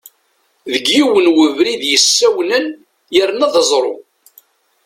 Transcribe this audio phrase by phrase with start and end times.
[0.71, 2.65] Deg yiwen webrid yessawnen
[3.15, 3.95] yerna d aẓru.